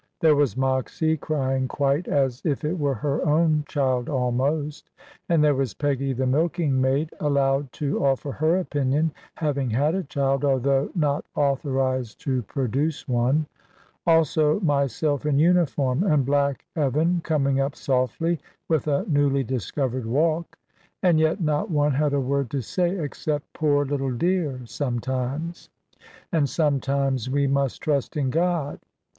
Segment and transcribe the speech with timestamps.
[0.19, 4.89] There was Moxy, crying quite as if it were her own child almost;
[5.29, 10.01] and there was Peggy the milking maid, allowed to offer her opinion (having had a
[10.01, 13.45] child, although not authorised to produce one);
[14.07, 20.57] also myself in uniform, and Black Evan coming up softly, with a newly discovered walk.
[21.03, 25.69] And yet not one had a word to say except "poor little dear!" sometimes;
[26.31, 28.79] and sometimes, "we must trust in God."